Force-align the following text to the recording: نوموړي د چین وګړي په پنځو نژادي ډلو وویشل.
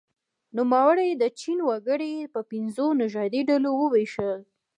نوموړي 0.57 1.09
د 1.21 1.23
چین 1.39 1.59
وګړي 1.69 2.13
په 2.33 2.39
پنځو 2.51 2.85
نژادي 3.01 3.41
ډلو 3.49 3.71
وویشل. 3.77 4.39